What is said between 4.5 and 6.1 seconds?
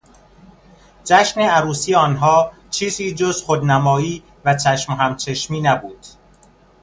چشم و همچشمی نبود.